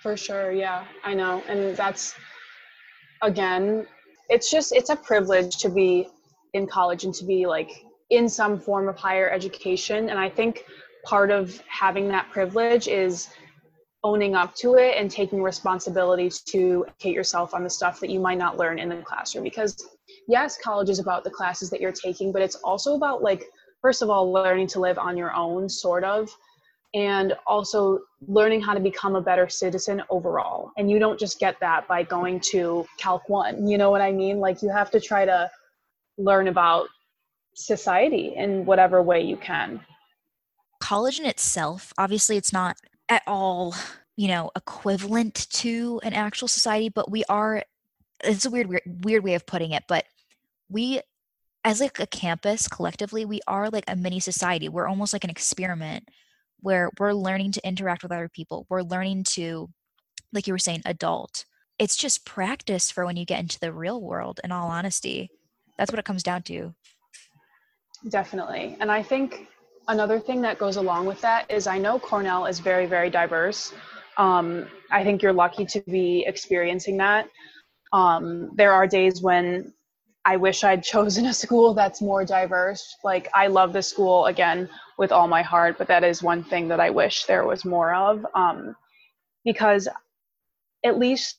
[0.01, 0.51] For sure.
[0.51, 0.85] Yeah.
[1.03, 1.43] I know.
[1.47, 2.15] And that's
[3.21, 3.87] again
[4.29, 6.07] it's just it's a privilege to be
[6.53, 10.09] in college and to be like in some form of higher education.
[10.09, 10.65] And i think
[11.03, 13.27] part of having that privilege is
[14.03, 18.19] owning up to it and taking responsibility to educate yourself on the stuff that you
[18.19, 19.43] might not learn in the classroom.
[19.43, 19.87] Because
[20.27, 23.45] yes college is about the classes that you're taking but it's also about like
[23.81, 26.29] first of all learning to live on your own sort of
[26.95, 30.71] and also learning how to become a better citizen overall.
[30.77, 33.67] And you don't just get that by going to Calc 1.
[33.67, 34.39] You know what I mean?
[34.39, 35.51] Like you have to try to
[36.17, 36.87] learn about
[37.53, 39.81] society in whatever way you can.
[40.79, 42.77] College in itself, obviously, it's not
[43.09, 43.75] at all,
[44.15, 47.63] you know, equivalent to an actual society, but we are.
[48.23, 50.05] It's a weird, weird, weird way of putting it, but
[50.69, 51.01] we
[51.65, 55.31] as like a campus collectively we are like a mini society we're almost like an
[55.31, 56.07] experiment
[56.59, 58.65] where we're learning to interact with other people.
[58.69, 59.69] We're learning to,
[60.33, 61.45] like you were saying, adult.
[61.77, 65.29] It's just practice for when you get into the real world, in all honesty.
[65.77, 66.73] That's what it comes down to.
[68.09, 68.77] Definitely.
[68.79, 69.47] And I think
[69.87, 73.73] another thing that goes along with that is I know Cornell is very, very diverse.
[74.17, 77.27] Um, I think you're lucky to be experiencing that.
[77.91, 79.73] Um, there are days when
[80.25, 82.95] I wish I'd chosen a school that's more diverse.
[83.03, 86.67] Like, I love this school again with all my heart, but that is one thing
[86.69, 88.25] that I wish there was more of.
[88.33, 88.75] Um,
[89.43, 89.87] because,
[90.83, 91.37] at least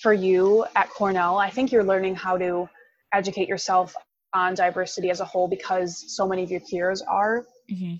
[0.00, 2.68] for you at Cornell, I think you're learning how to
[3.12, 3.94] educate yourself
[4.34, 7.96] on diversity as a whole because so many of your peers are mm-hmm.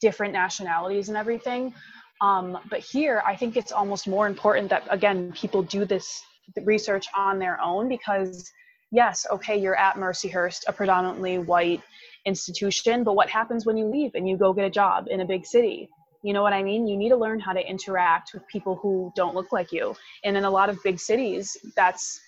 [0.00, 1.72] different nationalities and everything.
[2.20, 6.20] Um, but here, I think it's almost more important that, again, people do this
[6.64, 8.50] research on their own because
[8.90, 11.82] yes, okay, you're at Mercyhurst, a predominantly white
[12.24, 15.24] institution, but what happens when you leave and you go get a job in a
[15.24, 15.88] big city?
[16.22, 16.88] You know what I mean?
[16.88, 19.94] You need to learn how to interact with people who don't look like you.
[20.24, 22.20] And in a lot of big cities, that's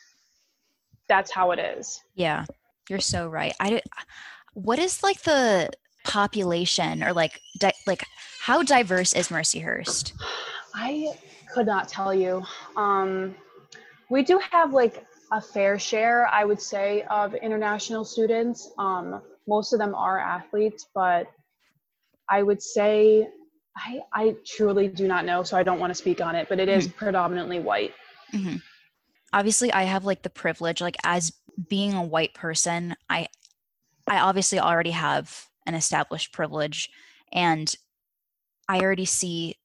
[1.08, 2.00] that's how it is.
[2.14, 2.44] Yeah.
[2.88, 3.54] You're so right.
[3.58, 3.82] I
[4.54, 5.70] what is like the
[6.04, 8.04] population or like di- like
[8.40, 10.12] how diverse is Mercyhurst?
[10.74, 11.12] I
[11.52, 12.44] could not tell you.
[12.76, 13.34] Um
[14.10, 18.70] we do have like a fair share, I would say, of international students.
[18.78, 21.26] Um, most of them are athletes, but
[22.28, 23.28] I would say
[23.76, 26.58] I, I truly do not know, so I don't want to speak on it, but
[26.58, 26.98] it is mm-hmm.
[26.98, 27.94] predominantly white.
[28.32, 28.56] Mm-hmm.
[29.32, 31.32] Obviously, I have like the privilege, like as
[31.68, 33.28] being a white person, I
[34.06, 36.90] I obviously already have an established privilege,
[37.32, 37.74] and
[38.68, 39.56] I already see.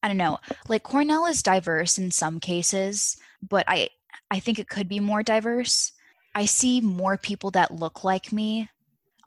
[0.00, 3.88] I don't know, like Cornell is diverse in some cases, but I
[4.30, 5.92] I think it could be more diverse.
[6.34, 8.68] I see more people that look like me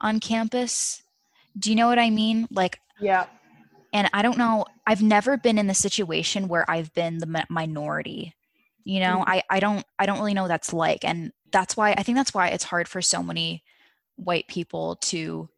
[0.00, 1.02] on campus.
[1.58, 2.48] Do you know what I mean?
[2.50, 3.26] Like, yeah.
[3.92, 8.34] And I don't know, I've never been in the situation where I've been the minority.
[8.84, 9.30] You know, mm-hmm.
[9.30, 11.04] I, I don't I don't really know what that's like.
[11.04, 13.62] And that's why I think that's why it's hard for so many
[14.16, 15.48] white people to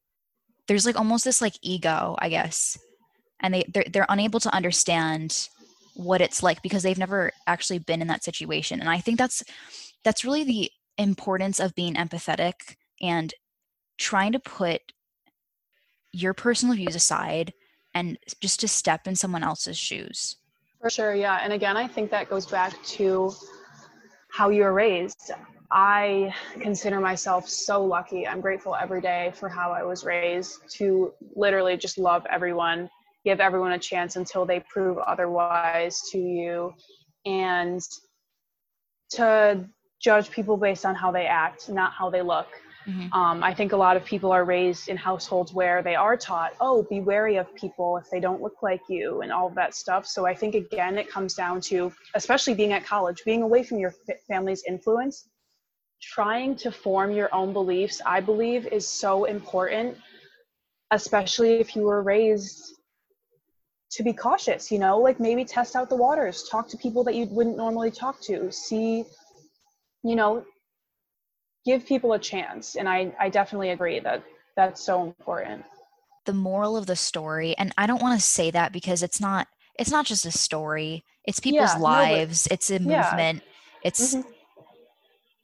[0.66, 2.78] there's like almost this like ego, I guess.
[3.40, 5.48] And they they're, they're unable to understand
[5.94, 8.80] what it's like because they've never actually been in that situation.
[8.80, 9.42] And i think that's
[10.04, 13.32] that's really the importance of being empathetic and
[13.98, 14.80] trying to put
[16.12, 17.52] your personal views aside
[17.94, 20.36] and just to step in someone else's shoes.
[20.80, 21.40] For sure yeah.
[21.42, 23.32] And again i think that goes back to
[24.30, 25.30] how you were raised.
[25.70, 28.26] I consider myself so lucky.
[28.28, 32.90] I'm grateful every day for how i was raised to literally just love everyone
[33.24, 36.74] give everyone a chance until they prove otherwise to you.
[37.26, 37.80] And
[39.10, 39.64] to
[40.00, 42.48] judge people based on how they act not how they look.
[42.86, 43.10] Mm-hmm.
[43.14, 46.52] um, i think a lot of people are raised in households where they are taught
[46.60, 49.74] oh be wary of people if they don't look like you and all of that
[49.74, 50.04] stuff.
[50.06, 53.78] So i think again it comes down to especially being at college being away from
[53.78, 53.94] your
[54.28, 55.30] family's influence
[56.12, 59.96] trying to form your own beliefs, I believe, is so important,
[60.90, 62.73] especially if you were raised
[63.94, 67.14] to be cautious, you know, like maybe test out the waters, talk to people that
[67.14, 69.04] you wouldn't normally talk to, see,
[70.02, 70.44] you know,
[71.64, 72.74] give people a chance.
[72.76, 74.22] And I, I definitely agree that
[74.56, 75.64] that's so important.
[76.26, 79.46] The moral of the story, and I don't want to say that because it's not
[79.78, 81.04] it's not just a story.
[81.24, 82.46] It's people's Yeah, no, but- lives.
[82.50, 83.50] it's a movement yeah.
[83.82, 84.24] It's Mhm.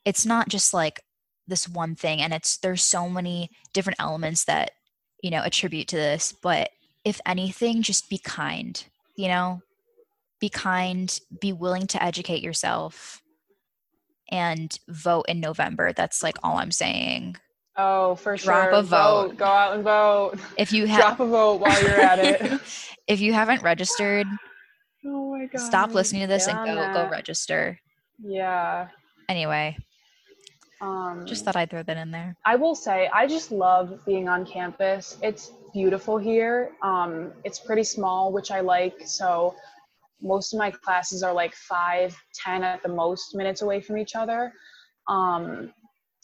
[0.05, 1.01] it's not just like
[1.47, 4.71] this one thing and it's there's so many different elements that
[5.23, 6.71] you know attribute to this but
[7.05, 8.85] if anything just be kind
[9.17, 9.61] you know
[10.41, 13.23] be kind be willing to educate yourself
[14.31, 17.37] and vote in november that's like all i'm saying
[17.77, 18.79] Oh, for Drop sure.
[18.81, 19.37] a vote.
[19.39, 20.35] Go out and vote.
[20.59, 22.61] if you have Drop a vote while you're at it.
[23.07, 24.27] if you haven't registered
[25.07, 25.61] oh my god.
[25.61, 27.79] stop listening to this Get and go go register
[28.23, 28.89] Yeah.
[29.31, 29.79] anyway
[30.83, 34.29] Um, just thought i'd throw that in there I will say, I just love being
[34.29, 35.17] on campus.
[35.23, 36.73] It's beautiful here.
[36.83, 38.95] Um, it's pretty small, which I like.
[39.05, 39.55] So
[40.23, 44.15] most of my classes are like five, ten at the most minutes away from each
[44.15, 44.53] other.
[45.09, 45.73] Um,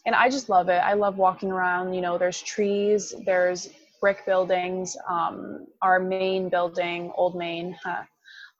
[0.04, 0.78] and I just love it.
[0.78, 1.94] I love walking around.
[1.94, 3.68] You know, there's trees, there's
[4.00, 4.96] brick buildings.
[5.08, 8.02] Um, our main building, Old Main, huh,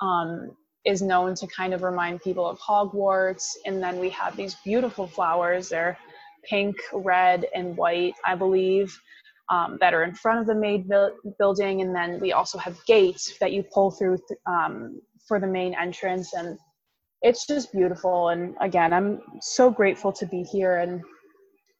[0.05, 3.47] um, is known to kind of remind people of Hogwarts.
[3.64, 5.68] And then we have these beautiful flowers.
[5.68, 5.97] They're
[6.49, 8.99] pink, red, and white, I believe,
[9.51, 11.82] um, that are in front of the main buil- building.
[11.82, 15.74] And then we also have gates that you pull through th- um, for the main
[15.74, 16.34] entrance.
[16.34, 16.59] And
[17.22, 18.30] it's just beautiful.
[18.30, 20.78] And again, I'm so grateful to be here.
[20.78, 21.03] And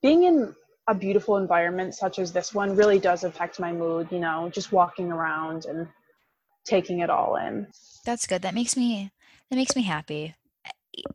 [0.01, 0.55] being in
[0.87, 4.71] a beautiful environment such as this one really does affect my mood, you know, just
[4.71, 5.87] walking around and
[6.65, 7.67] taking it all in.
[8.05, 8.41] That's good.
[8.41, 9.11] That makes me
[9.49, 10.35] that makes me happy.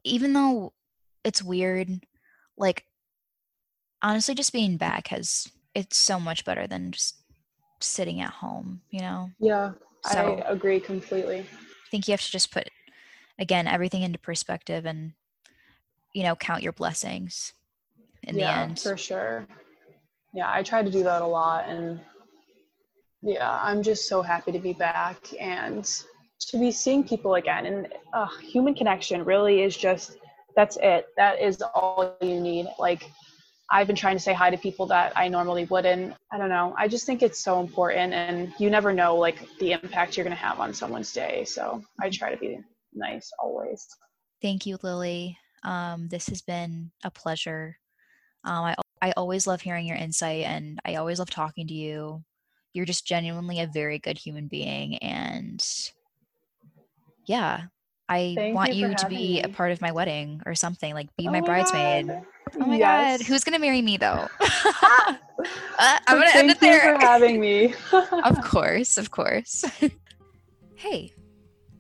[0.05, 0.73] Even though
[1.25, 1.89] it's weird,
[2.57, 2.85] like
[4.03, 7.17] honestly just being back has it's so much better than just
[7.81, 9.31] sitting at home, you know?
[9.39, 9.73] Yeah,
[10.05, 11.41] So- I agree completely.
[11.41, 12.71] I think you have to just put
[13.39, 15.13] again everything into perspective and
[16.13, 17.55] you know, count your blessings
[18.23, 18.79] in yeah, the end.
[18.79, 19.47] for sure.
[20.35, 22.01] Yeah, I try to do that a lot, and
[23.23, 25.85] yeah, I'm just so happy to be back and
[26.41, 27.67] to be seeing people again.
[27.67, 30.17] And uh, human connection really is just
[30.57, 31.07] that's it.
[31.17, 32.67] That is all you need.
[32.79, 33.11] Like
[33.73, 36.15] I've been trying to say hi to people that I normally wouldn't.
[36.31, 36.75] I don't know.
[36.77, 40.37] I just think it's so important, and you never know like the impact you're gonna
[40.37, 41.45] have on someone's day.
[41.45, 42.59] So I try to be
[42.93, 43.89] nice always.
[44.43, 45.39] Thank you, Lily.
[45.65, 47.79] Um, this has been a pleasure.
[48.45, 52.23] Um, I I always love hearing your insight, and I always love talking to you.
[52.75, 55.65] You're just genuinely a very good human being, and
[57.27, 57.63] yeah,
[58.09, 60.93] I Thank want you you, to be a part of my wedding or something.
[60.95, 62.09] Like, be Oh my bridesmaid.
[62.09, 62.23] God.
[62.61, 63.19] Oh my Yes.
[63.21, 64.29] god, who's gonna marry me though?
[65.79, 66.95] Uh, I'm gonna Thank end it you there.
[66.95, 67.75] for having me.
[67.93, 69.65] of course, of course.
[70.77, 71.13] hey,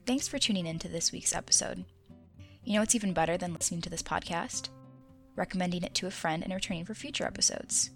[0.05, 1.85] thanks for tuning in to this week's episode.
[2.65, 4.71] You know what's even better than listening to this podcast?
[5.37, 7.91] Recommending it to a friend and returning for future episodes.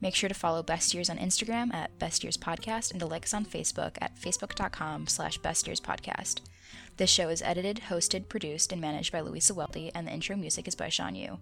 [0.00, 3.24] Make sure to follow Best Years on Instagram at Best Years Podcast and to like
[3.24, 6.40] us on Facebook at facebook.com slash Best Years Podcast.
[6.96, 10.68] This show is edited, hosted, produced, and managed by Louisa Welty, and the intro music
[10.68, 11.38] is by Sean Yu.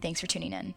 [0.00, 0.74] Thanks for tuning in.